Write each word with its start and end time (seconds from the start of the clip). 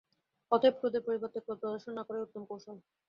অতএব 0.51 0.75
ক্রোধের 0.79 1.03
পরিবর্তে 1.07 1.39
ক্রোধ 1.39 1.59
প্রদর্শন 1.59 1.93
না 1.97 2.03
করাই 2.07 2.23
উত্তম 2.25 2.43
কৌশল। 2.49 2.77